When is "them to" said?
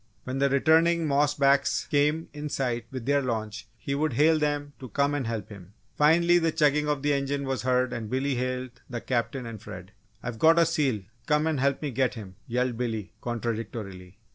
4.39-4.89